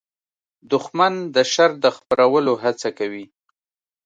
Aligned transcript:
دښمن 0.71 1.13
د 1.35 1.37
شر 1.51 1.71
د 1.83 1.85
خپرولو 1.97 2.53
هڅه 2.63 2.89
کوي 2.99 3.25